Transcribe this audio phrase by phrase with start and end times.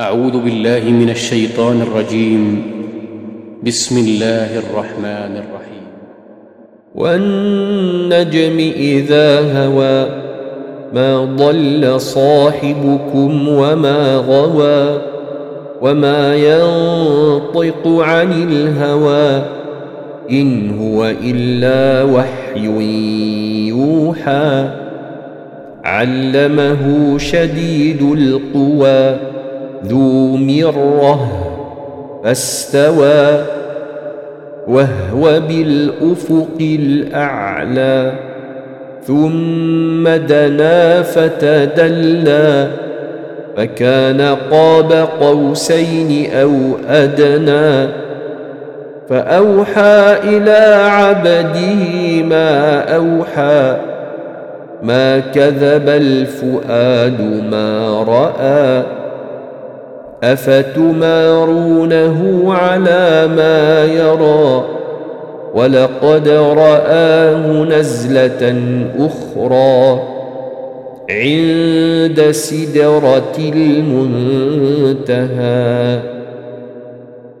[0.00, 2.62] أعوذ بالله من الشيطان الرجيم.
[3.62, 5.86] بسم الله الرحمن الرحيم.
[6.94, 10.08] والنجم إذا هوى
[10.94, 15.00] ما ضل صاحبكم وما غوى
[15.82, 19.42] وما ينطق عن الهوى
[20.30, 22.66] إن هو إلا وحي
[23.68, 24.68] يوحى.
[25.84, 29.29] علمه شديد القوى.
[29.86, 31.28] ذو مرة
[32.24, 33.44] فاستوى
[34.68, 38.12] وهو بالأفق الأعلى
[39.02, 42.68] ثم دنا فتدلى
[43.56, 46.52] فكان قاب قوسين أو
[46.88, 47.88] أدنى
[49.08, 53.76] فأوحى إلى عبده ما أوحى
[54.82, 58.99] ما كذب الفؤاد ما رأى.
[60.22, 62.18] افتمارونه
[62.54, 64.80] على ما يرى؟
[65.54, 68.54] ولقد راه نزله
[68.98, 70.02] أخرى
[71.10, 73.38] عند سدره
[74.58, 75.30] المنتهى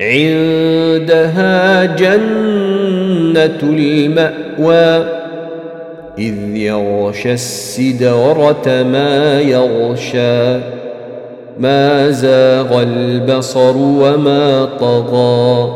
[0.00, 5.06] عندها جنه الماوى
[6.18, 10.73] اذ يغشى السدره ما يغشى
[11.58, 15.72] ما زاغ البصر وما طغى.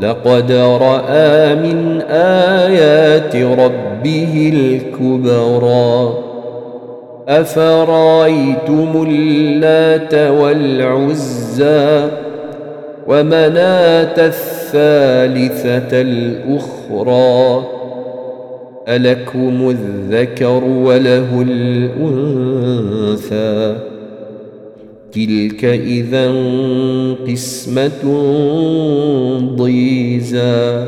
[0.00, 6.14] لقد رأى من آيات ربه الكبرى.
[7.28, 12.08] أفرأيتم اللات والعزى
[13.08, 17.64] ومناة الثالثة الأخرى؟
[18.88, 23.74] ألكم الذكر وله الأنثى؟
[25.14, 26.32] تلك إذا
[27.28, 28.02] قسمة
[29.56, 30.84] ضيزى.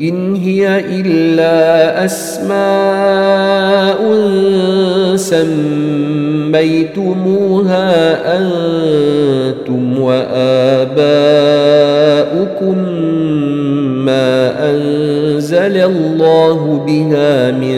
[0.00, 3.98] إن هي إلا أسماء
[5.16, 6.58] سميتموها
[8.38, 11.08] أنتم وآباؤكم
[14.04, 17.77] ما أنزل الله بها من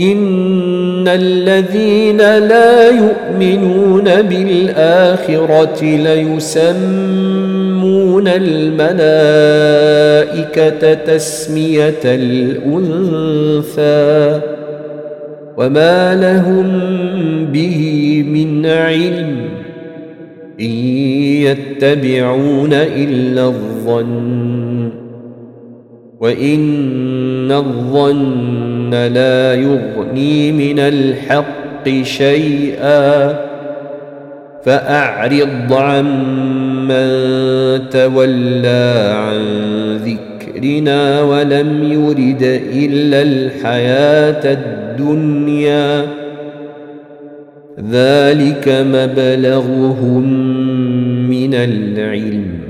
[0.00, 7.10] ان الذين لا يؤمنون بالاخره ليسمون
[8.28, 9.34] الملائكه
[10.94, 13.20] تسميه الانثى
[15.56, 16.66] وما لهم
[17.52, 19.36] به من علم
[20.60, 20.70] ان
[21.46, 24.90] يتبعون الا الظن
[26.20, 33.36] وان الظن لا يغني من الحق شيئا
[34.64, 37.08] فأعرض عمن
[37.90, 39.40] تولى عن
[39.96, 46.06] ذكرنا ولم يرد إلا الحياة الدنيا.
[47.90, 50.24] ذلك مبلغهم
[51.30, 52.69] من العلم.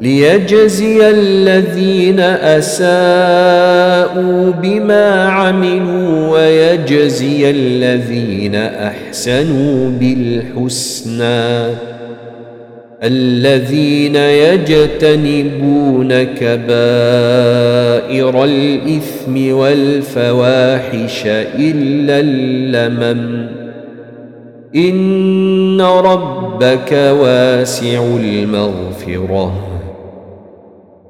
[0.00, 2.20] ليجزي الذين
[2.60, 11.74] أساءوا بما عملوا ويجزي الذين أحسنوا بالحسنى.
[13.02, 21.26] الذين يجتنبون كبائر الإثم والفواحش
[21.58, 23.46] إلا اللمم.
[24.76, 29.75] إن ربك واسع المغفرة.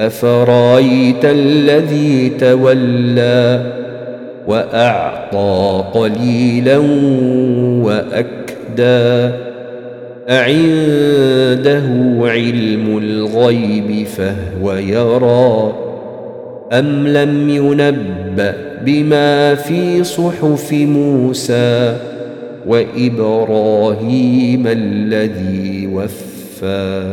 [0.00, 3.72] أفرأيت الذي تولى
[4.46, 6.78] وأعطى قليلا
[7.84, 9.34] وأكدى
[10.28, 11.88] أعنده
[12.20, 15.72] علم الغيب فهو يرى
[16.72, 18.54] أم لم ينبأ
[18.84, 21.96] بما في صحف موسى
[22.66, 27.12] وإبراهيم الذي وفى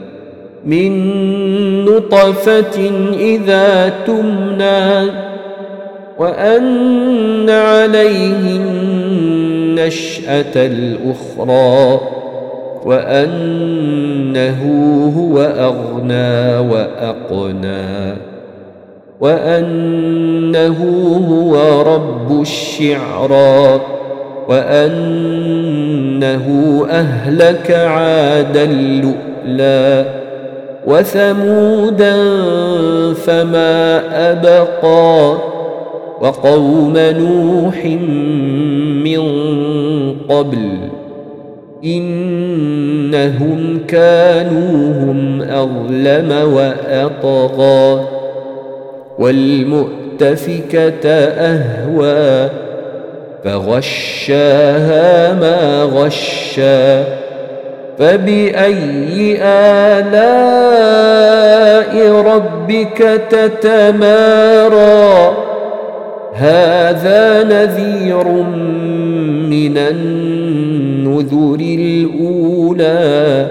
[0.65, 5.11] من نطفة إذا تمنى
[6.17, 12.01] وأن عليه النشأة الأخرى
[12.85, 14.61] وأنه
[15.17, 18.13] هو أغنى وأقنى
[19.21, 20.77] وأنه
[21.29, 23.81] هو رب الشعرى
[24.47, 25.67] وأنه
[26.89, 30.20] أهلك عادا لؤلا
[30.87, 32.15] وثمودا
[33.13, 34.01] فما
[34.31, 35.37] أبقى
[36.21, 37.85] وقوم نوح
[39.05, 39.21] من
[40.29, 40.77] قبل
[41.85, 48.05] إنهم كانوا هم أظلم وأطغى
[49.19, 52.49] والمؤتفكة أهوى
[53.43, 57.20] فغشاها ما غشا
[58.01, 60.71] فبأي آلاء
[62.11, 65.11] ربك تتمارى؟
[66.33, 68.27] هذا نذير
[69.49, 73.47] من النذر الأولى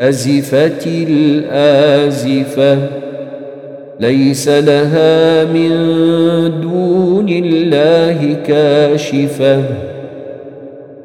[0.00, 2.78] أزفت الآزفة
[4.00, 5.70] ليس لها من
[6.60, 9.87] دون الله كاشفه.